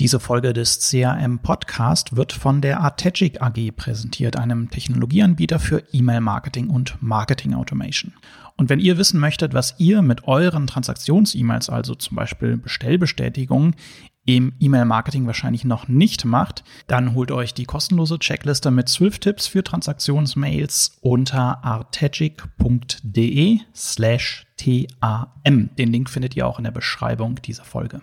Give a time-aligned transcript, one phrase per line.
[0.00, 6.70] Diese Folge des CRM Podcast wird von der Artegic AG präsentiert, einem Technologieanbieter für E-Mail-Marketing
[6.70, 8.14] und Marketing Automation.
[8.56, 13.76] Und wenn ihr wissen möchtet, was ihr mit euren Transaktions-E-Mails, also zum Beispiel Bestellbestätigungen,
[14.24, 19.48] im E-Mail-Marketing wahrscheinlich noch nicht macht, dann holt euch die kostenlose Checkliste mit 12 Tipps
[19.48, 25.68] für Transaktionsmails unter artegic.de slash TAM.
[25.76, 28.00] Den Link findet ihr auch in der Beschreibung dieser Folge.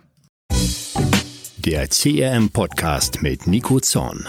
[1.68, 4.26] Der CRM-Podcast mit Nico Zorn.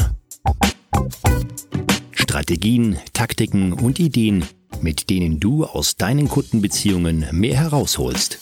[2.11, 4.45] Strategien, Taktiken und Ideen,
[4.83, 8.41] mit denen du aus deinen Kundenbeziehungen mehr herausholst.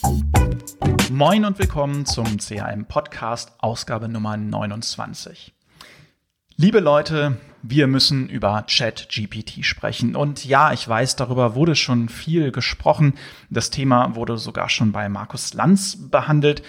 [1.11, 5.53] Moin und willkommen zum CRM-Podcast, Ausgabe Nummer 29.
[6.57, 10.17] Liebe Leute, wir müssen über ChatGPT sprechen.
[10.17, 13.13] Und ja, ich weiß, darüber wurde schon viel gesprochen.
[13.51, 16.63] Das Thema wurde sogar schon bei Markus Lanz behandelt.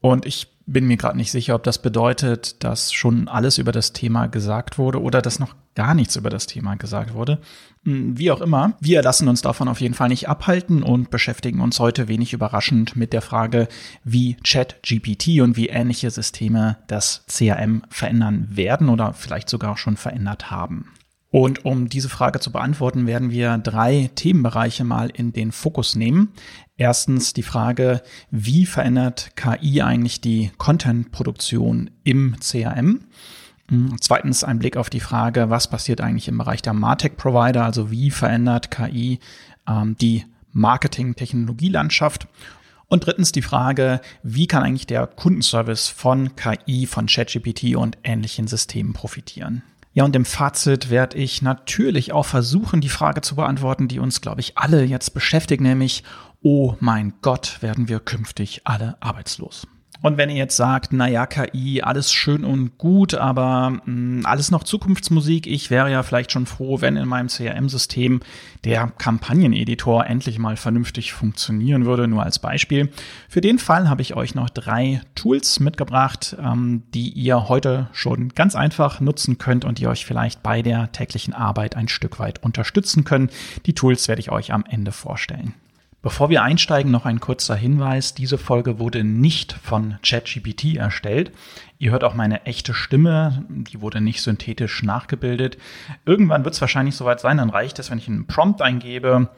[0.00, 3.92] Und ich bin mir gerade nicht sicher, ob das bedeutet, dass schon alles über das
[3.92, 7.38] Thema gesagt wurde oder dass noch gar nichts über das Thema gesagt wurde.
[7.84, 11.60] Hm, wie auch immer, wir lassen uns davon auf jeden Fall nicht abhalten und beschäftigen
[11.60, 13.68] uns heute wenig überraschend mit der Frage,
[14.04, 20.50] wie ChatGPT und wie ähnliche Systeme das CRM verändern werden oder vielleicht sogar schon verändert
[20.50, 20.90] haben.
[21.34, 26.32] Und um diese Frage zu beantworten, werden wir drei Themenbereiche mal in den Fokus nehmen.
[26.76, 33.02] Erstens die Frage, wie verändert KI eigentlich die Content-Produktion im CRM?
[33.68, 37.92] Hm, zweitens ein Blick auf die Frage, was passiert eigentlich im Bereich der Martech-Provider, also
[37.92, 39.20] wie verändert KI
[39.68, 42.26] ähm, die Marketing-Technologielandschaft?
[42.88, 48.46] Und drittens die Frage, wie kann eigentlich der Kundenservice von KI, von ChatGPT und ähnlichen
[48.48, 49.62] Systemen profitieren?
[49.94, 54.20] Ja, und im Fazit werde ich natürlich auch versuchen, die Frage zu beantworten, die uns,
[54.20, 56.02] glaube ich, alle jetzt beschäftigt, nämlich,
[56.44, 59.66] oh mein Gott, werden wir künftig alle arbeitslos.
[60.02, 64.50] Und wenn ihr jetzt sagt, naja, KI, alles schön und gut, aber mh, hm, alles
[64.50, 68.20] noch Zukunftsmusik, ich wäre ja vielleicht schon froh, wenn in meinem CRM-System
[68.64, 72.90] der Kampagneneditor endlich mal vernünftig funktionieren würde, nur als Beispiel.
[73.30, 78.28] Für den Fall habe ich euch noch drei Tools mitgebracht, ähm, die ihr heute schon
[78.28, 82.42] ganz einfach nutzen könnt und die euch vielleicht bei der täglichen Arbeit ein Stück weit
[82.42, 83.30] unterstützen können.
[83.64, 85.54] Die Tools werde ich euch am Ende vorstellen.
[86.04, 88.12] Bevor wir einsteigen, noch ein kurzer Hinweis.
[88.12, 91.32] Diese Folge wurde nicht von ChatGPT erstellt.
[91.78, 95.56] Ihr hört auch meine echte Stimme, die wurde nicht synthetisch nachgebildet.
[96.04, 99.30] Irgendwann wird es wahrscheinlich soweit sein, dann reicht es, wenn ich einen Prompt eingebe,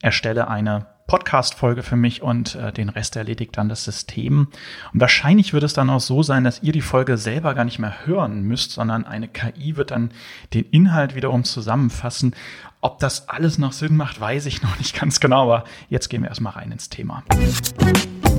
[0.00, 4.48] erstelle eine Podcast-Folge für mich und äh, den Rest erledigt dann das System.
[4.92, 7.78] Und wahrscheinlich wird es dann auch so sein, dass ihr die Folge selber gar nicht
[7.78, 10.10] mehr hören müsst, sondern eine KI wird dann
[10.54, 12.34] den Inhalt wiederum zusammenfassen.
[12.84, 16.22] Ob das alles noch Sinn macht, weiß ich noch nicht ganz genau, aber jetzt gehen
[16.22, 17.22] wir erstmal rein ins Thema.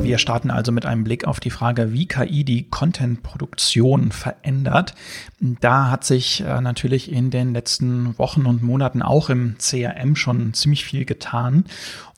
[0.02, 4.96] Wir starten also mit einem Blick auf die Frage, wie KI die Content-Produktion verändert.
[5.40, 10.53] Da hat sich äh, natürlich in den letzten Wochen und Monaten auch im CRM schon
[10.53, 11.64] ziemlich viel getan.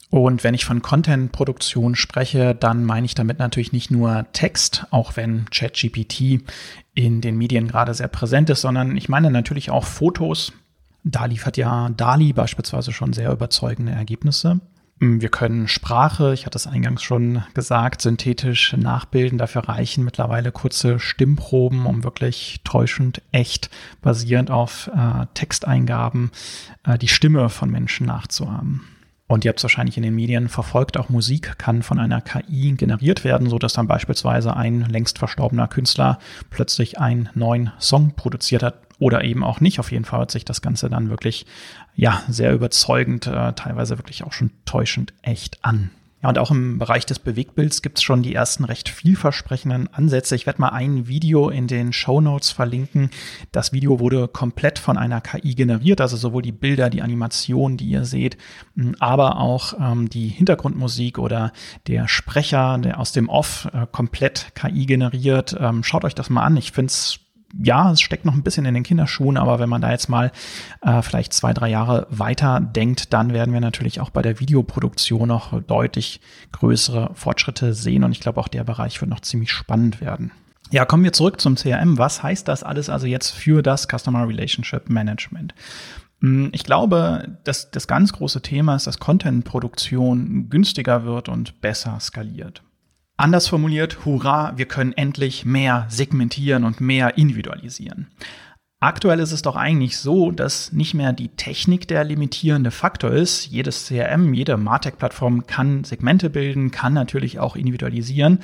[0.10, 5.16] Und wenn ich von Content-Produktion spreche, dann meine ich damit natürlich nicht nur Text, auch
[5.16, 6.42] wenn ChatGPT
[6.96, 10.54] in den Medien gerade sehr präsent ist, sondern ich meine natürlich auch Fotos,
[11.06, 14.60] da liefert ja DALI beispielsweise schon sehr überzeugende Ergebnisse.
[15.00, 19.38] Mm, wir können Sprache, ich hatte es eingangs schon gesagt, synthetisch nachbilden.
[19.38, 23.70] Dafür reichen mittlerweile kurze Stimmproben, um wirklich täuschend echt
[24.02, 26.32] basierend auf äh, Texteingaben
[26.84, 28.82] äh, die Stimme von Menschen nachzuahmen.
[29.28, 32.74] Und ihr habt es wahrscheinlich in den Medien verfolgt, auch Musik kann von einer KI
[32.74, 36.20] generiert werden, so dass dann beispielsweise ein längst verstorbener Künstler
[36.52, 39.80] plötzlich einen neuen Song produziert hat, oder eben auch nicht.
[39.80, 41.46] Auf jeden Fall hört sich das Ganze dann wirklich,
[41.96, 45.92] ja, sehr überzeugend, äh, teilweise wirklich auch schon täuschend echt an.
[46.24, 50.36] Ja, und auch im Bereich des Bewegtbilds gibt es schon die ersten recht vielversprechenden Ansätze.
[50.36, 53.12] Ich werde mal ein Video in den Show Notes verlinken.
[53.52, 57.90] Das Video wurde komplett von einer KI generiert, also sowohl die Bilder, die Animationen, die
[57.90, 58.38] ihr seht,
[59.00, 61.52] aber auch ähm, die Hintergrundmusik oder
[61.88, 65.56] der Sprecher, der aus dem Off äh, komplett KI generiert.
[65.60, 66.58] Ähm, schaut euch das mal an.
[66.58, 67.25] Ich finde es
[67.62, 70.32] ja, es steckt noch ein bisschen in den Kinderschuhen, aber wenn man da jetzt mal
[70.82, 75.28] äh, vielleicht zwei, drei Jahre weiter denkt, dann werden wir natürlich auch bei der Videoproduktion
[75.28, 76.20] noch deutlich
[76.52, 78.04] größere Fortschritte sehen.
[78.04, 80.32] Und ich glaube, auch der Bereich wird noch ziemlich spannend werden.
[80.72, 81.98] Ja, kommen wir zurück zum CRM.
[81.98, 85.54] Was heißt das alles also jetzt für das Customer Relationship Management?
[86.22, 92.00] Hm, ich glaube, dass das ganz große Thema ist, dass Content-Produktion günstiger wird und besser
[92.00, 92.64] skaliert.
[93.18, 98.08] Anders formuliert, hurra, wir können endlich mehr segmentieren und mehr individualisieren.
[98.82, 103.48] Aktuell ist es doch eigentlich so, dass nicht mehr die Technik der limitierende Faktor ist.
[103.48, 108.42] Jedes CRM, jede Martech-Plattform kann Segmente bilden, kann natürlich auch individualisieren.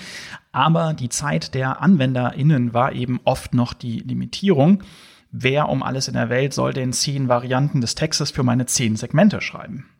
[0.54, 4.84] Aber die Zeit der AnwenderInnen war eben oft noch die Limitierung.
[5.32, 8.96] Wer um alles in der Welt soll denn zehn Varianten des Textes für meine zehn
[8.96, 9.91] Segmente schreiben?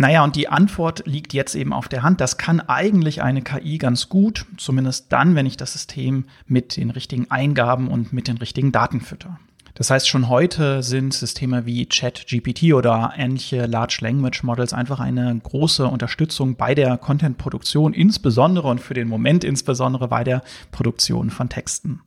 [0.00, 2.22] Naja, und die Antwort liegt jetzt eben auf der Hand.
[2.22, 6.88] Das kann eigentlich eine KI ganz gut, zumindest dann, wenn ich das System mit den
[6.88, 9.38] richtigen Eingaben und mit den richtigen Daten fütter.
[9.74, 15.38] Das heißt, schon heute sind Systeme wie ChatGPT oder ähnliche Large Language Models einfach eine
[15.38, 20.40] große Unterstützung bei der Content-Produktion, insbesondere und für den Moment insbesondere bei der
[20.72, 22.00] Produktion von Texten.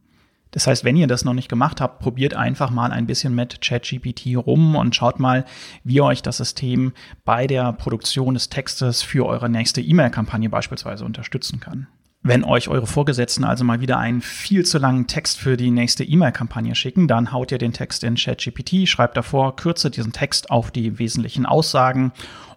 [0.53, 3.59] Das heißt, wenn ihr das noch nicht gemacht habt, probiert einfach mal ein bisschen mit
[3.61, 5.45] ChatGPT rum und schaut mal,
[5.83, 6.93] wie euch das System
[7.25, 11.87] bei der Produktion des Textes für eure nächste E-Mail-Kampagne beispielsweise unterstützen kann.
[12.21, 16.03] Wenn euch eure Vorgesetzten also mal wieder einen viel zu langen Text für die nächste
[16.03, 20.69] E-Mail-Kampagne schicken, dann haut ihr den Text in ChatGPT, schreibt davor, kürze diesen Text auf
[20.69, 22.13] die wesentlichen Aussagen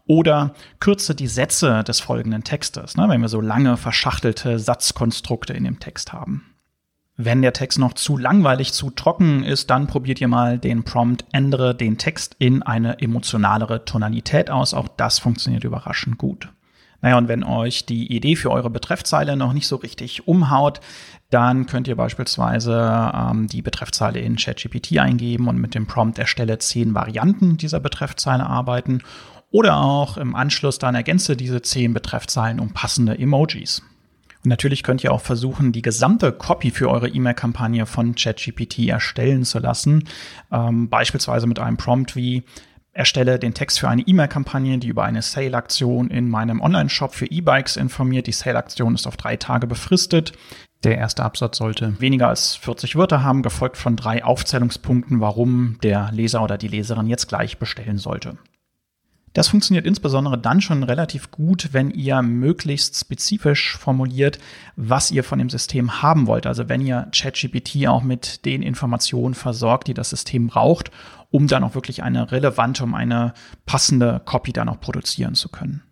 [0.07, 5.65] oder kürze die Sätze des folgenden Textes, ne, wenn wir so lange verschachtelte Satzkonstrukte in
[5.65, 6.56] dem Text haben.
[7.19, 11.25] Wenn der Text noch zu langweilig, zu trocken ist, dann probiert ihr mal den Prompt,
[11.33, 14.75] ändere den Text in eine emotionalere Tonalität aus.
[14.75, 16.51] Auch das funktioniert überraschend gut.
[17.01, 20.81] Naja, und wenn euch die Idee für eure Betreffzeile noch nicht so richtig umhaut,
[21.31, 26.59] dann könnt ihr beispielsweise ähm, die Betreffzeile in ChatGPT eingeben und mit dem Prompt erstelle
[26.59, 29.03] zehn Varianten dieser Betreffzeile arbeiten.
[29.51, 33.83] Oder auch im Anschluss dann ergänze diese zehn Betreffzeilen um passende Emojis.
[34.47, 39.59] Natürlich könnt ihr auch versuchen, die gesamte Copy für eure E-Mail-Kampagne von ChatGPT erstellen zu
[39.59, 40.05] lassen.
[40.53, 42.45] Ähm, beispielsweise mit einem Prompt wie
[42.93, 47.77] erstelle den Text für eine E-Mail-Kampagne, die über eine Sale-Aktion in meinem Online-Shop für E-Bikes
[47.77, 48.29] informiert.
[48.29, 50.33] Die Sale-Aktion ist auf drei Tage befristet.
[50.85, 56.13] Der erste Absatz sollte weniger als 40 Wörter haben, gefolgt von drei Aufzählungspunkten, warum der
[56.13, 58.39] Leser oder die Leserin jetzt gleich bestellen sollte.
[59.37, 64.39] Das funktioniert insbesondere dann schon relativ gut, wenn ihr möglichst spezifisch formuliert,
[64.77, 66.47] was ihr von dem System haben wollt.
[66.47, 70.91] Also wenn ihr ChatGPT auch mit den Informationen versorgt, die das System braucht,
[71.31, 73.35] um dann auch wirklich eine relevante, um eine
[73.67, 75.83] passende Copy dann auch produzieren zu können.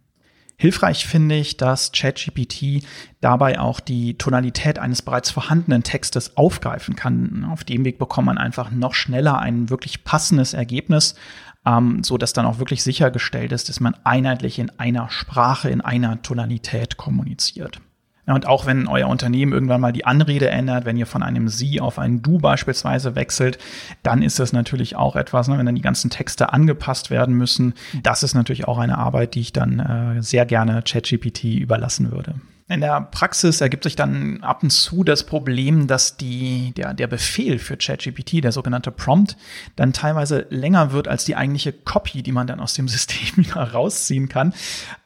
[0.57, 2.87] Hilfreich finde ich, dass ChatGPT
[3.21, 7.45] dabei auch die Tonalität eines bereits vorhandenen Textes aufgreifen kann.
[7.51, 11.17] Auf dem Weg bekommt man einfach noch schneller ein wirklich passendes Ergebnis,
[11.67, 15.81] ähm, so dass dann auch wirklich sichergestellt ist, dass man einheitlich in einer Sprache, in
[15.81, 17.81] einer Tonalität kommuniziert.
[18.27, 21.49] Ja, und auch wenn euer Unternehmen irgendwann mal die Anrede ändert, wenn ihr von einem
[21.49, 23.59] Sie auf ein Du beispielsweise wechselt,
[24.03, 27.75] dann ist das natürlich auch etwas, ne, wenn dann die ganzen Texte angepasst werden müssen.
[28.03, 32.37] Das ist natürlich auch eine Arbeit, die ich dann äh, sehr gerne ChatGPT überlassen würde.
[32.67, 37.09] In der Praxis ergibt sich dann ab und zu das Problem, dass die, der, der
[37.09, 39.37] Befehl für ChatGPT, der sogenannte Prompt,
[39.77, 43.73] dann teilweise länger wird als die eigentliche Copy, die man dann aus dem System wieder
[43.73, 44.55] rausziehen kann.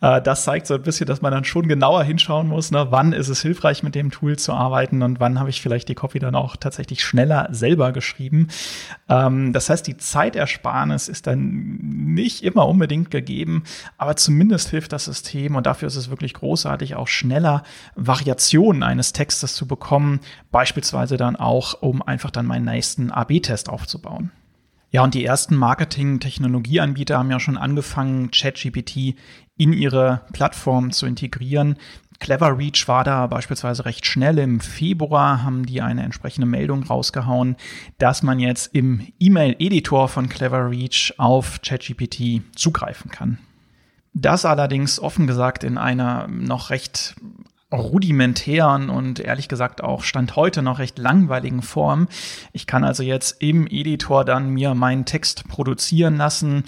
[0.00, 3.12] Äh, das zeigt so ein bisschen, dass man dann schon genauer hinschauen muss, ne, wann
[3.12, 6.20] ist es hilfreich, mit dem Tool zu arbeiten und wann habe ich vielleicht die Copy
[6.20, 8.46] dann auch tatsächlich schneller selber geschrieben.
[9.08, 11.81] Ähm, das heißt, die Zeitersparnis ist dann
[12.14, 13.64] nicht immer unbedingt gegeben,
[13.96, 17.62] aber zumindest hilft das System und dafür ist es wirklich großartig, auch schneller schneller
[17.94, 24.30] Variationen eines Textes zu bekommen, beispielsweise dann auch, um einfach dann meinen nächsten AB-Test aufzubauen.
[24.90, 29.16] Ja, und die ersten Marketing-Technologieanbieter haben ja schon angefangen, ChatGPT
[29.58, 31.76] in ihre Plattform zu integrieren.
[32.20, 34.38] Clever Reach war da beispielsweise recht schnell.
[34.38, 37.56] Im Februar haben die eine entsprechende Meldung rausgehauen,
[37.98, 43.38] dass man jetzt im E-Mail-Editor von Clever Reach auf ChatGPT zugreifen kann.
[44.14, 47.16] Das allerdings offen gesagt in einer noch recht
[47.70, 52.08] rudimentären und ehrlich gesagt auch Stand heute noch recht langweiligen Form.
[52.52, 56.64] Ich kann also jetzt im Editor dann mir meinen Text produzieren lassen,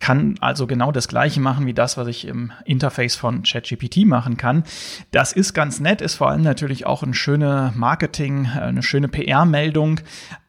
[0.00, 4.36] kann also genau das gleiche machen wie das, was ich im Interface von ChatGPT machen
[4.36, 4.64] kann.
[5.10, 9.08] Das ist ganz nett, ist vor allem natürlich auch ein schöne Marketing, äh, eine schöne
[9.08, 10.00] PR-Meldung.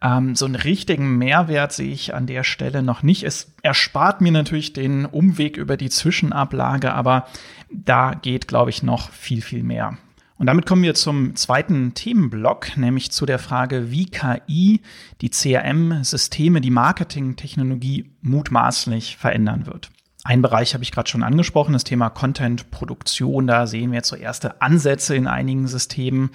[0.02, 3.24] Ähm, so einen richtigen Mehrwert sehe ich an der Stelle noch nicht.
[3.24, 7.28] Es erspart mir natürlich den Umweg über die Zwischenablage, aber
[7.72, 9.98] da geht, glaube ich, noch viel, viel mehr.
[10.40, 14.80] Und damit kommen wir zum zweiten Themenblock, nämlich zu der Frage, wie KI
[15.20, 19.92] die CRM-Systeme, die Marketingtechnologie mutmaßlich verändern wird.
[20.24, 23.48] Ein Bereich habe ich gerade schon angesprochen, das Thema Content-Produktion.
[23.48, 26.30] Da sehen wir jetzt so erste Ansätze in einigen Systemen.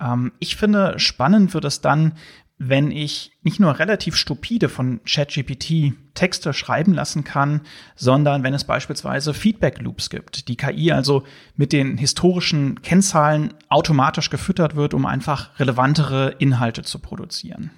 [0.00, 2.12] Ähm, ich finde, spannend wird es dann,
[2.62, 7.62] wenn ich nicht nur relativ stupide von ChatGPT Texte schreiben lassen kann,
[7.96, 11.24] sondern wenn es beispielsweise Feedback Loops gibt, die KI also
[11.56, 17.70] mit den historischen Kennzahlen automatisch gefüttert wird, um einfach relevantere Inhalte zu produzieren.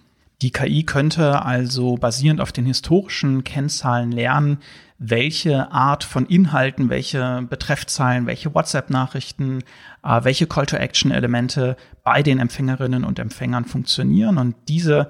[0.42, 4.58] Die KI könnte also basierend auf den historischen Kennzahlen lernen,
[5.04, 9.64] welche Art von Inhalten, welche Betreffzahlen, welche WhatsApp-Nachrichten,
[10.04, 15.08] äh, welche Call-to-Action-Elemente bei den Empfängerinnen und Empfängern funktionieren und diese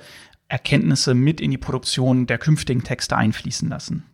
[0.48, 4.04] Erkenntnisse mit in die Produktion der künftigen Texte einfließen lassen.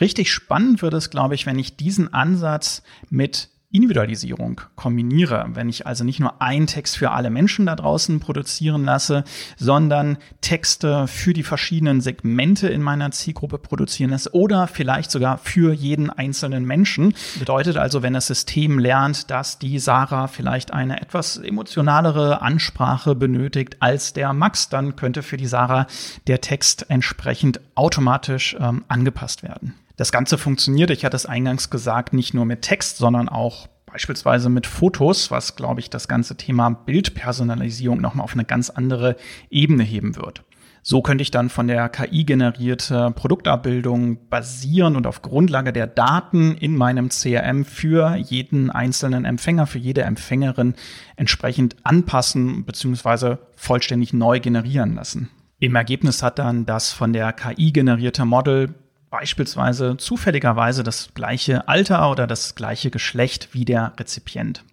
[0.00, 5.86] Richtig spannend wird es, glaube ich, wenn ich diesen Ansatz mit Individualisierung kombiniere, wenn ich
[5.86, 9.22] also nicht nur einen Text für alle Menschen da draußen produzieren lasse,
[9.56, 15.72] sondern Texte für die verschiedenen Segmente in meiner Zielgruppe produzieren lasse oder vielleicht sogar für
[15.72, 17.14] jeden einzelnen Menschen.
[17.38, 23.76] Bedeutet also, wenn das System lernt, dass die Sarah vielleicht eine etwas emotionalere Ansprache benötigt
[23.78, 25.86] als der Max, dann könnte für die Sarah
[26.26, 29.74] der Text entsprechend automatisch ähm, angepasst werden.
[30.00, 34.48] Das Ganze funktioniert, ich hatte es eingangs gesagt, nicht nur mit Text, sondern auch beispielsweise
[34.48, 39.16] mit Fotos, was, glaube ich, das ganze Thema Bildpersonalisierung nochmal auf eine ganz andere
[39.50, 40.42] Ebene heben wird.
[40.80, 46.54] So könnte ich dann von der KI generierte Produktabbildung basieren und auf Grundlage der Daten
[46.54, 50.76] in meinem CRM für jeden einzelnen Empfänger, für jede Empfängerin
[51.16, 53.36] entsprechend anpassen bzw.
[53.54, 55.28] vollständig neu generieren lassen.
[55.58, 58.74] Im Ergebnis hat dann das von der KI generierte Model
[59.10, 64.64] beispielsweise zufälligerweise das gleiche Alter oder das gleiche Geschlecht wie der Rezipient.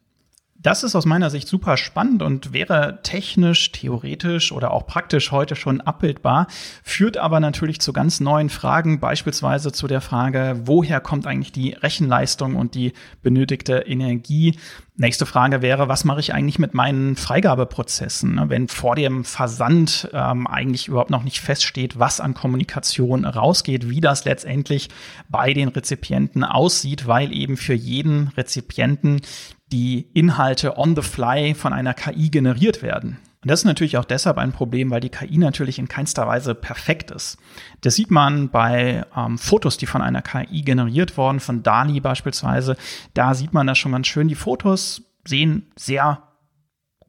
[0.60, 5.56] Das ist aus meiner Sicht super spannend und wäre technisch, theoretisch oder auch praktisch heute
[5.56, 6.48] schon abbildbar,
[6.84, 11.74] führt aber natürlich zu ganz neuen Fragen, beispielsweise zu der Frage, woher kommt eigentlich die
[11.74, 14.58] Rechenleistung und die benötigte Energie?
[15.00, 20.10] Nächste Frage wäre, was mache ich eigentlich mit meinen Freigabeprozessen, ne, wenn vor dem Versand
[20.12, 24.89] ähm, eigentlich überhaupt noch nicht feststeht, was an Kommunikation rausgeht, wie das letztendlich
[25.30, 29.22] bei den Rezipienten aussieht, weil eben für jeden Rezipienten
[29.72, 33.20] die Inhalte on the fly von einer KI generiert werden.
[33.48, 36.54] Und das ist natürlich auch deshalb ein Problem, weil die KI natürlich in keinster Weise
[36.54, 37.38] perfekt ist.
[37.80, 42.75] Das sieht man bei ähm, Fotos, die von einer KI generiert wurden, von Dali beispielsweise.
[43.13, 44.27] Da sieht man das schon ganz schön.
[44.27, 46.24] Die Fotos sehen sehr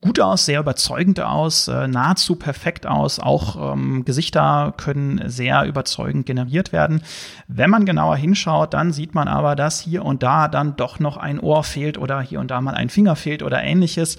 [0.01, 3.19] gut aus, sehr überzeugend aus, äh, nahezu perfekt aus.
[3.19, 7.03] Auch ähm, Gesichter können sehr überzeugend generiert werden.
[7.49, 11.17] Wenn man genauer hinschaut, dann sieht man aber, dass hier und da dann doch noch
[11.17, 14.19] ein Ohr fehlt oder hier und da mal ein Finger fehlt oder ähnliches.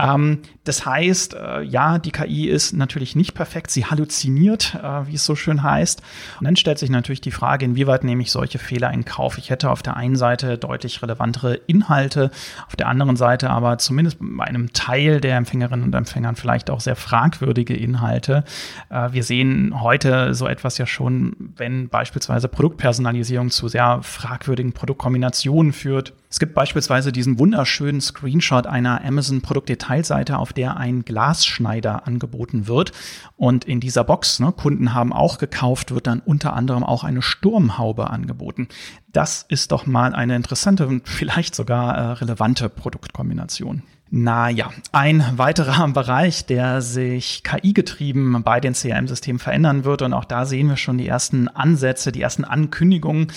[0.00, 5.14] Ähm, das heißt, äh, ja, die KI ist natürlich nicht perfekt, sie halluziniert, äh, wie
[5.14, 6.02] es so schön heißt.
[6.38, 9.38] Und dann stellt sich natürlich die Frage, inwieweit nehme ich solche Fehler in Kauf?
[9.38, 12.30] Ich hätte auf der einen Seite deutlich relevantere Inhalte,
[12.66, 16.80] auf der anderen Seite aber zumindest bei einem Teil der Empfängerinnen und Empfängern vielleicht auch
[16.80, 18.44] sehr fragwürdige Inhalte.
[18.88, 25.72] Äh, wir sehen heute so etwas ja schon, wenn beispielsweise Produktpersonalisierung zu sehr fragwürdigen Produktkombinationen
[25.72, 26.12] führt.
[26.32, 32.92] Es gibt beispielsweise diesen wunderschönen Screenshot einer Amazon Produktdetailseite, auf der ein Glasschneider angeboten wird.
[33.36, 37.20] Und in dieser Box, ne, Kunden haben auch gekauft, wird dann unter anderem auch eine
[37.20, 38.68] Sturmhaube angeboten.
[39.12, 43.82] Das ist doch mal eine interessante und vielleicht sogar äh, relevante Produktkombination.
[44.12, 50.02] Naja, ein weiterer Bereich, der sich KI-getrieben bei den CRM-Systemen verändern wird.
[50.02, 53.28] Und auch da sehen wir schon die ersten Ansätze, die ersten Ankündigungen.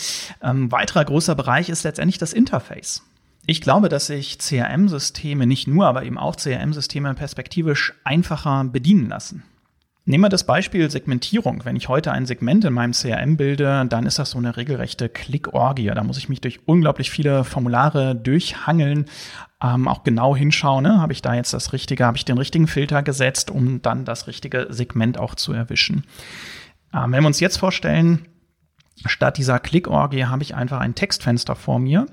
[0.42, 3.04] Ähm, weiterer großer Bereich ist letztendlich das Interface.
[3.46, 9.44] Ich glaube, dass sich CRM-Systeme nicht nur, aber eben auch CRM-Systeme perspektivisch einfacher bedienen lassen.
[10.06, 11.64] Nehmen wir das Beispiel Segmentierung.
[11.64, 15.08] Wenn ich heute ein Segment in meinem CRM bilde, dann ist das so eine regelrechte
[15.08, 15.88] Klickorgie.
[15.88, 19.06] Da muss ich mich durch unglaublich viele Formulare durchhangeln,
[19.64, 21.00] ähm, auch genau hinschauen, ne?
[21.00, 24.28] habe ich da jetzt das Richtige, habe ich den richtigen Filter gesetzt, um dann das
[24.28, 26.04] richtige Segment auch zu erwischen.
[26.94, 28.28] Ähm, wenn wir uns jetzt vorstellen,
[29.06, 32.06] Statt dieser Klickorgie habe ich einfach ein Textfenster vor mir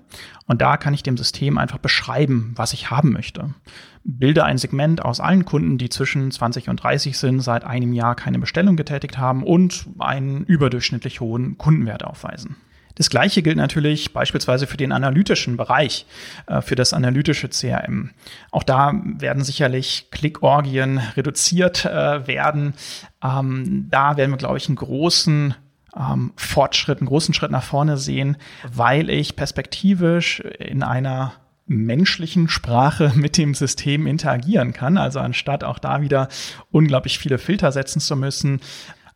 [0.47, 3.55] und da kann ich dem System einfach beschreiben, was ich haben möchte.
[4.03, 8.15] Bilde ein Segment aus allen Kunden, die zwischen 20 und 30 sind, seit einem Jahr
[8.15, 12.57] keine Bestellung getätigt haben und einen überdurchschnittlich hohen Kundenwert aufweisen.
[12.95, 16.07] Das gleiche gilt natürlich beispielsweise für den analytischen Bereich,
[16.47, 18.11] äh, für das analytische CRM.
[18.51, 22.75] Auch da werden sicherlich Klickorgien reduziert äh, werden.
[23.23, 25.55] Ähm, da werden wir, glaube ich, einen großen
[25.97, 28.37] ähm, Fortschritt, einen großen Schritt nach vorne sehen,
[28.73, 31.33] weil ich perspektivisch in einer
[31.67, 34.99] menschlichen Sprache mit dem System interagieren kann.
[34.99, 36.29] Also anstatt auch da wieder
[36.71, 38.61] unglaublich viele Filter setzen zu müssen,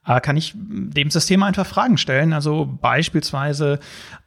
[0.06, 2.32] äh, kann ich dem System einfach Fragen stellen.
[2.32, 3.80] Also beispielsweise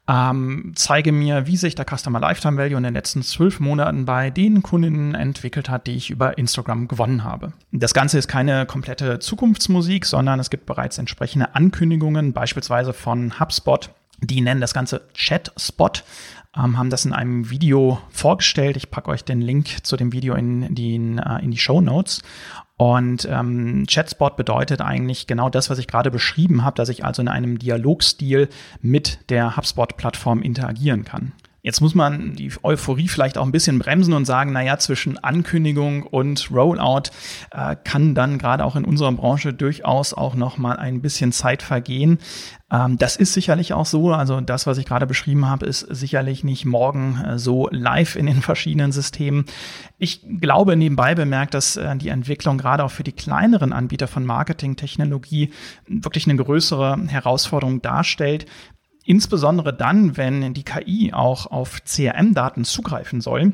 [0.07, 4.29] ähm, zeige mir, wie sich der Customer Lifetime Value in den letzten zwölf Monaten bei
[4.29, 7.53] den Kundinnen entwickelt hat, die ich über Instagram gewonnen habe.
[7.71, 13.89] Das Ganze ist keine komplette Zukunftsmusik, sondern es gibt bereits entsprechende Ankündigungen, beispielsweise von HubSpot,
[14.19, 15.91] Die nennen das Ganze Chat-Spot,
[16.55, 18.77] ähm, haben das in einem Video vorgestellt.
[18.77, 22.21] Ich packe euch den Link zu dem Video in die, äh, in die Show Notes.
[22.77, 27.23] Und ähm, Chatspot bedeutet eigentlich genau das, was ich gerade beschrieben habe, dass ich also
[27.23, 28.49] in einem Dialogstil
[28.81, 31.33] mit der HubSpot-Plattform interagieren kann.
[31.67, 36.03] Jetzt muss man die Euphorie vielleicht auch ein bisschen bremsen und sagen, naja, zwischen Ankündigung
[36.03, 37.09] und Rollout
[37.51, 41.61] äh, kann dann gerade auch in unserer Branche durchaus auch noch mal ein bisschen Zeit
[41.61, 42.19] vergehen.
[42.71, 44.13] Ähm, das ist sicherlich auch so.
[44.13, 48.27] Also das, was ich gerade beschrieben habe, ist sicherlich nicht morgen äh, so live in
[48.27, 49.43] den verschiedenen Systemen.
[49.97, 54.25] Ich glaube nebenbei bemerkt, dass äh, die Entwicklung gerade auch für die kleineren Anbieter von
[54.25, 55.51] Marketingtechnologie
[55.85, 58.45] wirklich eine größere Herausforderung darstellt,
[59.07, 63.53] Insbesondere dann, wenn die KI auch auf CRM-Daten zugreifen soll,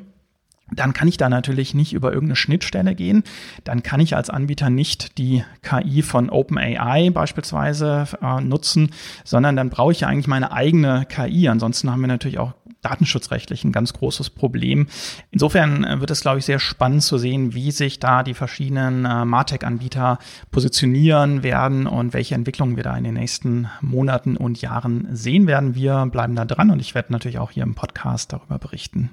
[0.72, 3.24] dann kann ich da natürlich nicht über irgendeine Schnittstelle gehen.
[3.64, 8.90] Dann kann ich als Anbieter nicht die KI von OpenAI beispielsweise äh, nutzen,
[9.24, 11.48] sondern dann brauche ich ja eigentlich meine eigene KI.
[11.50, 12.54] Ansonsten haben wir natürlich auch
[12.84, 14.88] datenschutzrechtlich ein ganz großes Problem.
[15.32, 19.06] Insofern äh, wird es, glaube ich, sehr spannend zu sehen, wie sich da die verschiedenen
[19.06, 20.20] äh, Martech-Anbieter
[20.52, 25.76] positionieren werden und welche Entwicklungen wir da in den nächsten Monaten und Jahren sehen werden.
[25.76, 29.10] Wir bleiben da dran und ich werde natürlich auch hier im Podcast darüber berichten.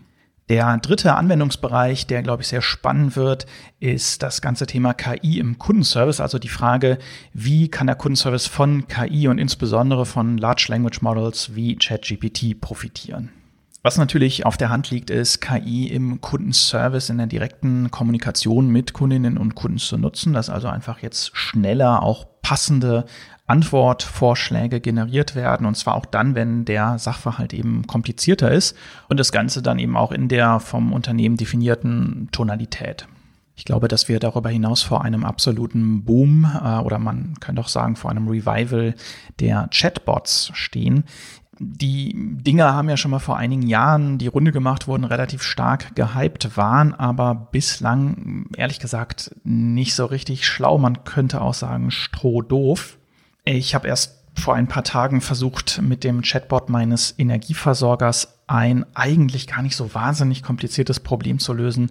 [0.50, 3.46] Der dritte Anwendungsbereich, der, glaube ich, sehr spannend wird,
[3.78, 6.20] ist das ganze Thema KI im Kundenservice.
[6.20, 6.98] Also die Frage,
[7.32, 13.30] wie kann der Kundenservice von KI und insbesondere von Large Language Models wie ChatGPT profitieren?
[13.82, 18.92] Was natürlich auf der Hand liegt, ist KI im Kundenservice in der direkten Kommunikation mit
[18.92, 23.06] Kundinnen und Kunden zu nutzen, dass also einfach jetzt schneller auch passende
[23.46, 28.76] Antwortvorschläge generiert werden und zwar auch dann, wenn der Sachverhalt eben komplizierter ist
[29.08, 33.08] und das Ganze dann eben auch in der vom Unternehmen definierten Tonalität.
[33.56, 37.68] Ich glaube, dass wir darüber hinaus vor einem absoluten Boom äh, oder man könnte auch
[37.68, 38.94] sagen vor einem Revival
[39.38, 41.04] der Chatbots stehen,
[41.62, 45.94] die Dinger haben ja schon mal vor einigen Jahren die Runde gemacht, wurden relativ stark
[45.94, 50.78] gehypt, waren aber bislang, ehrlich gesagt, nicht so richtig schlau.
[50.78, 52.96] Man könnte auch sagen, strohdoof.
[53.44, 59.46] Ich habe erst vor ein paar Tagen versucht, mit dem Chatbot meines Energieversorgers ein eigentlich
[59.46, 61.90] gar nicht so wahnsinnig kompliziertes Problem zu lösen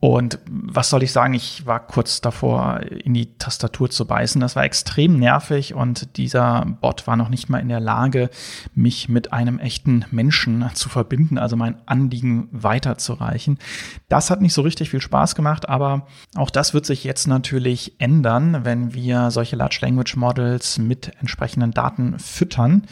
[0.00, 4.40] und was soll ich sagen, ich war kurz davor, in die Tastatur zu beißen.
[4.40, 8.30] Das war extrem nervig und dieser Bot war noch nicht mal in der Lage,
[8.74, 13.58] mich mit einem echten Menschen zu verbinden, also mein Anliegen weiterzureichen.
[14.08, 18.00] Das hat nicht so richtig viel Spaß gemacht, aber auch das wird sich jetzt natürlich
[18.00, 22.86] ändern, wenn wir solche Large Language Models mit entsprechenden Daten füttern.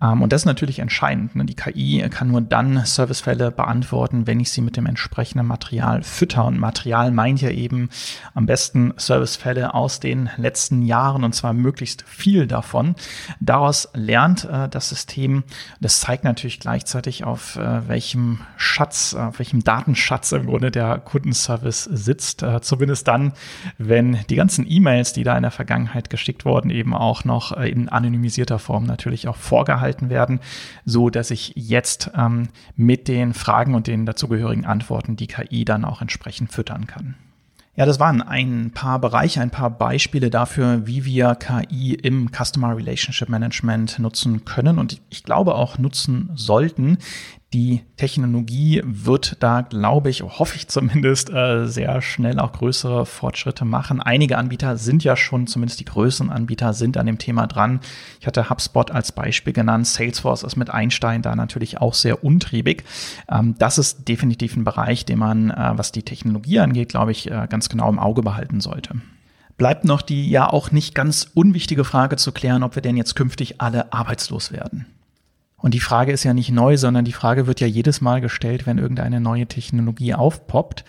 [0.00, 1.34] Ähm, und das ist natürlich entscheidend.
[1.34, 1.44] Ne?
[1.44, 6.44] Die KI kann nur dann Servicefälle beantworten, wenn ich sie mit dem entsprechenden Material fütter.
[6.44, 7.90] Und Material meint ja eben
[8.34, 12.94] am besten Servicefälle aus den letzten Jahren und zwar möglichst viel davon.
[13.40, 15.44] Daraus lernt äh, das System.
[15.80, 21.84] Das zeigt natürlich gleichzeitig, auf äh, welchem Schatz, auf welchem Datenschatz im Grunde der Kundenservice
[21.84, 22.42] sitzt.
[22.42, 23.32] Äh, zumindest dann,
[23.78, 27.88] wenn die ganzen E-Mails, die da in der Vergangenheit geschickt wurden, eben auch noch in
[27.88, 30.40] anonymisierter Form natürlich auch vorgehalten gehalten werden,
[30.84, 35.84] so dass ich jetzt ähm, mit den Fragen und den dazugehörigen Antworten die KI dann
[35.84, 37.14] auch entsprechend füttern kann.
[37.74, 42.76] Ja, das waren ein paar Bereiche, ein paar Beispiele dafür, wie wir KI im Customer
[42.76, 46.98] Relationship Management nutzen können und ich glaube auch nutzen sollten.
[47.54, 53.64] Die Technologie wird da, glaube ich, hoffe ich zumindest, äh, sehr schnell auch größere Fortschritte
[53.64, 54.02] machen.
[54.02, 57.80] Einige Anbieter sind ja schon, zumindest die größeren Anbieter sind an dem Thema dran.
[58.20, 59.86] Ich hatte HubSpot als Beispiel genannt.
[59.86, 62.84] Salesforce ist mit Einstein da natürlich auch sehr untriebig.
[63.30, 67.30] Ähm, das ist definitiv ein Bereich, den man, äh, was die Technologie angeht, glaube ich,
[67.30, 69.00] äh, ganz genau im Auge behalten sollte
[69.56, 73.16] bleibt noch die ja auch nicht ganz unwichtige Frage zu klären, ob wir denn jetzt
[73.16, 74.86] künftig alle arbeitslos werden.
[75.58, 78.66] Und die Frage ist ja nicht neu, sondern die Frage wird ja jedes Mal gestellt,
[78.66, 80.84] wenn irgendeine neue Technologie aufpoppt.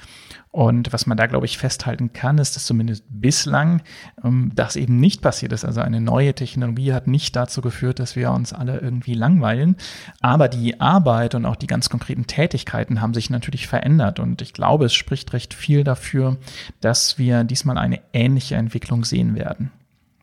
[0.51, 3.84] Und was man da, glaube ich, festhalten kann, ist, dass zumindest bislang
[4.23, 5.63] ähm, das eben nicht passiert ist.
[5.63, 9.75] Also eine neue Technologie hat nicht dazu geführt, dass wir uns alle irgendwie langweilen.
[10.21, 14.19] Aber die Arbeit und auch die ganz konkreten Tätigkeiten haben sich natürlich verändert.
[14.19, 16.38] Und ich glaube, es spricht recht viel dafür,
[16.82, 19.71] dass wir diesmal eine ähnliche Entwicklung sehen werden.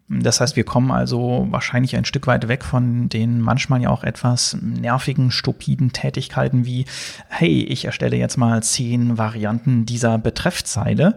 [0.09, 4.05] Das heißt, wir kommen also wahrscheinlich ein Stück weit weg von den manchmal ja auch
[4.05, 6.85] etwas nervigen, stupiden Tätigkeiten wie,
[7.29, 11.17] hey, ich erstelle jetzt mal zehn Varianten dieser Betreffzeile.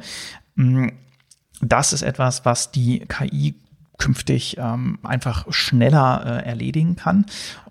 [1.62, 3.56] Das ist etwas, was die KI
[4.00, 7.26] künftig ähm, einfach schneller äh, erledigen kann.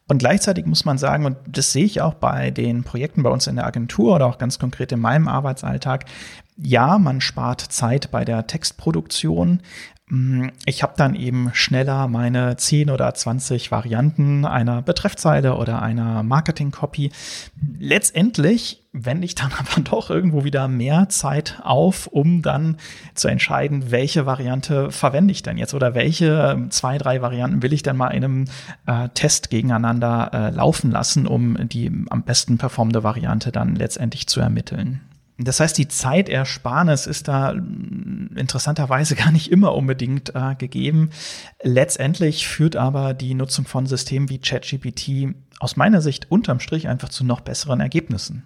[0.06, 3.46] Und gleichzeitig muss man sagen, und das sehe ich auch bei den Projekten bei uns
[3.46, 6.04] in der Agentur oder auch ganz konkret in meinem Arbeitsalltag,
[6.56, 9.97] ja, man spart Zeit bei der Textproduktion, Mm,
[10.64, 17.10] ich habe dann eben schneller meine 10 oder 20 Varianten einer Betreffzeile oder einer Marketing-Copy.
[17.78, 22.78] Letztendlich wende ich dann aber doch irgendwo wieder mehr Zeit auf, um dann
[23.14, 27.74] zu entscheiden, welche Variante verwende ich denn jetzt oder welche ähm, zwei, drei Varianten will
[27.74, 28.44] ich denn mal in einem
[28.86, 34.40] äh, Test gegeneinander äh, laufen lassen, um die am besten performende Variante dann letztendlich zu
[34.40, 35.02] ermitteln.
[35.38, 41.10] Das heißt, die Zeitersparnis ist da mm, interessanterweise gar nicht immer unbedingt äh, gegeben.
[41.62, 47.08] Letztendlich führt aber die Nutzung von Systemen wie ChatGPT aus meiner Sicht unterm Strich einfach
[47.08, 48.44] zu noch besseren Ergebnissen.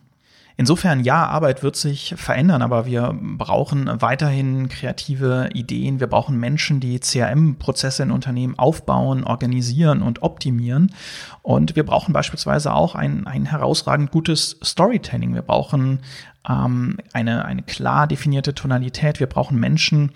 [0.63, 5.99] Insofern, ja, Arbeit wird sich verändern, aber wir brauchen weiterhin kreative Ideen.
[5.99, 10.95] Wir brauchen Menschen, die CRM-Prozesse in Unternehmen aufbauen, organisieren und optimieren.
[11.43, 15.35] Und wir brauchen beispielsweise auch ein, ein herausragend gutes Storytelling.
[15.35, 15.99] Wir brauchen
[16.49, 19.19] ähm, eine, eine klar definierte Tonalität.
[19.19, 20.13] Wir brauchen Menschen,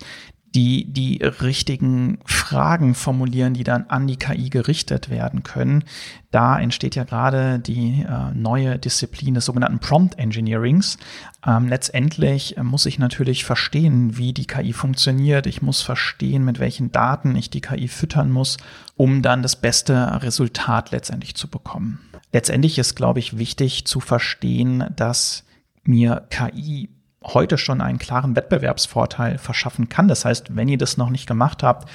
[0.55, 5.83] die die richtigen Fragen formulieren, die dann an die KI gerichtet werden können.
[6.31, 10.97] Da entsteht ja gerade die äh, neue Disziplin des sogenannten Prompt Engineerings.
[11.45, 15.47] Ähm, letztendlich äh, muss ich natürlich verstehen, wie die KI funktioniert.
[15.47, 18.57] Ich muss verstehen, mit welchen Daten ich die KI füttern muss,
[18.95, 21.99] um dann das beste Resultat letztendlich zu bekommen.
[22.31, 25.43] Letztendlich ist, glaube ich, wichtig zu verstehen, dass
[25.83, 26.89] mir KI
[27.27, 30.07] heute schon einen klaren Wettbewerbsvorteil verschaffen kann.
[30.07, 31.89] Das heißt, wenn ihr das noch nicht gemacht habt,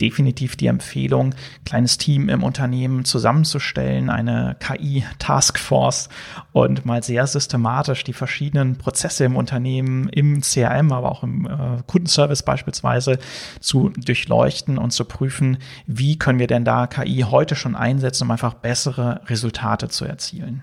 [0.00, 6.08] definitiv die Empfehlung, kleines Team im Unternehmen zusammenzustellen, eine KI-Taskforce
[6.52, 11.82] und mal sehr systematisch die verschiedenen Prozesse im Unternehmen, im CRM, aber auch im äh,
[11.86, 13.18] Kundenservice beispielsweise
[13.60, 18.30] zu durchleuchten und zu prüfen, wie können wir denn da KI heute schon einsetzen, um
[18.30, 20.62] einfach bessere Resultate zu erzielen.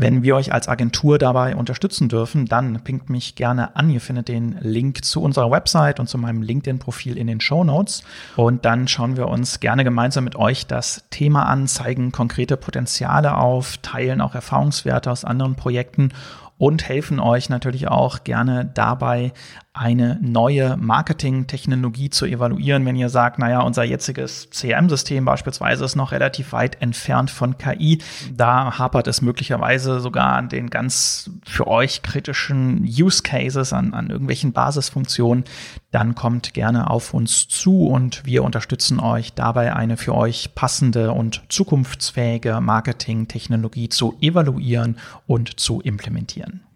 [0.00, 3.90] Wenn wir euch als Agentur dabei unterstützen dürfen, dann pinkt mich gerne an.
[3.90, 8.04] Ihr findet den Link zu unserer Website und zu meinem LinkedIn-Profil in den Show Notes.
[8.36, 13.36] Und dann schauen wir uns gerne gemeinsam mit euch das Thema an, zeigen konkrete Potenziale
[13.36, 16.12] auf, teilen auch Erfahrungswerte aus anderen Projekten
[16.58, 19.32] und helfen euch natürlich auch gerne dabei,
[19.78, 26.10] eine neue Marketing-Technologie zu evaluieren, wenn ihr sagt, naja, unser jetziges CRM-System beispielsweise ist noch
[26.10, 28.00] relativ weit entfernt von KI.
[28.34, 34.10] Da hapert es möglicherweise sogar an den ganz für euch kritischen Use Cases, an, an
[34.10, 35.44] irgendwelchen Basisfunktionen.
[35.92, 41.12] Dann kommt gerne auf uns zu und wir unterstützen euch dabei, eine für euch passende
[41.12, 46.67] und zukunftsfähige Marketing-Technologie zu evaluieren und zu implementieren.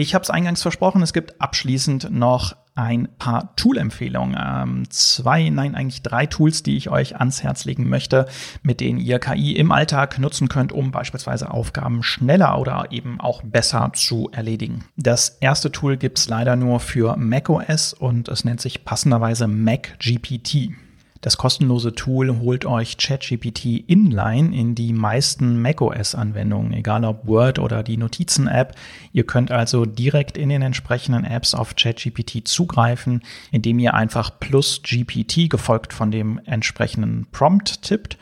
[0.00, 4.38] Ich habe es eingangs versprochen, es gibt abschließend noch ein paar Tool-Empfehlungen.
[4.40, 8.26] Ähm, zwei, nein, eigentlich drei Tools, die ich euch ans Herz legen möchte,
[8.62, 13.42] mit denen ihr KI im Alltag nutzen könnt, um beispielsweise Aufgaben schneller oder eben auch
[13.42, 14.84] besser zu erledigen.
[14.94, 20.74] Das erste Tool gibt's leider nur für macOS und es nennt sich passenderweise MacGPT.
[21.20, 27.82] Das kostenlose Tool holt euch ChatGPT inline in die meisten macOS-Anwendungen, egal ob Word oder
[27.82, 28.76] die Notizen-App.
[29.12, 34.82] Ihr könnt also direkt in den entsprechenden Apps auf ChatGPT zugreifen, indem ihr einfach plus
[34.82, 38.16] GPT gefolgt von dem entsprechenden Prompt tippt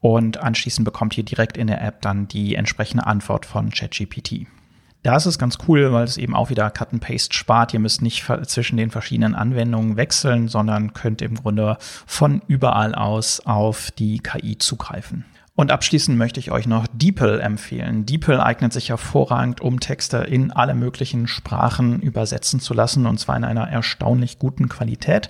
[0.00, 4.46] und anschließend bekommt ihr direkt in der App dann die entsprechende Antwort von ChatGPT.
[5.02, 7.74] Da ist es ganz cool, weil es eben auch wieder Cut and Paste spart.
[7.74, 13.40] Ihr müsst nicht zwischen den verschiedenen Anwendungen wechseln, sondern könnt im Grunde von überall aus
[13.40, 15.24] auf die KI zugreifen.
[15.54, 18.06] Und abschließend möchte ich euch noch DeepL empfehlen.
[18.06, 23.36] DeepL eignet sich hervorragend, um Texte in alle möglichen Sprachen übersetzen zu lassen, und zwar
[23.36, 25.28] in einer erstaunlich guten Qualität.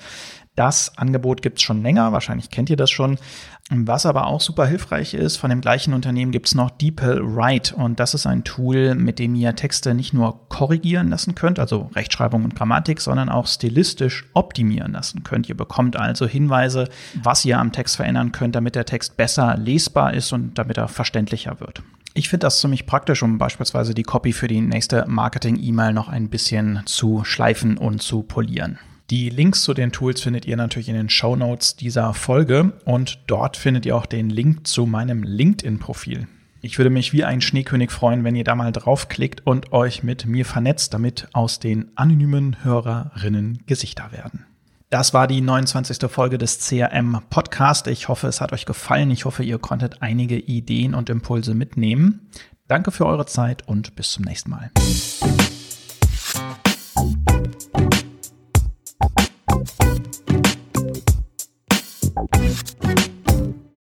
[0.55, 3.17] Das Angebot gibt's schon länger, wahrscheinlich kennt ihr das schon.
[3.71, 7.99] Was aber auch super hilfreich ist, von dem gleichen Unternehmen gibt's noch DeepL Write und
[7.99, 12.45] das ist ein Tool, mit dem ihr Texte nicht nur korrigieren lassen könnt, also Rechtschreibung
[12.45, 15.49] und Grammatik, sondern auch stilistisch optimieren lassen könnt.
[15.49, 16.88] Ihr bekommt also Hinweise,
[17.23, 20.88] was ihr am Text verändern könnt, damit der Text besser lesbar ist und damit er
[20.88, 21.83] verständlicher wird.
[22.12, 26.29] Ich finde das ziemlich praktisch, um beispielsweise die Copy für die nächste Marketing-E-Mail noch ein
[26.29, 28.79] bisschen zu schleifen und zu polieren.
[29.12, 33.18] Die Links zu den Tools findet ihr natürlich in den Show Notes dieser Folge und
[33.27, 36.29] dort findet ihr auch den Link zu meinem LinkedIn-Profil.
[36.62, 40.25] Ich würde mich wie ein Schneekönig freuen, wenn ihr da mal draufklickt und euch mit
[40.25, 44.46] mir vernetzt, damit aus den anonymen Hörerinnen Gesichter werden.
[44.88, 46.11] Das war die 29.
[46.11, 47.88] Folge des CRM Podcast.
[47.88, 49.11] Ich hoffe, es hat euch gefallen.
[49.11, 52.31] Ich hoffe, ihr konntet einige Ideen und Impulse mitnehmen.
[52.66, 54.70] Danke für eure Zeit und bis zum nächsten Mal.